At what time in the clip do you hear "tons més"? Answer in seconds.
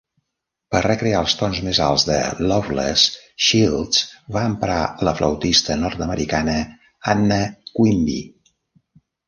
1.41-1.81